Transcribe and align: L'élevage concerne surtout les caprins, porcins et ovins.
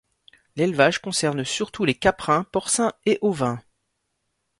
L'élevage 0.55 0.97
concerne 0.99 1.43
surtout 1.43 1.85
les 1.85 1.93
caprins, 1.93 2.43
porcins 2.45 2.93
et 3.05 3.19
ovins. 3.21 3.61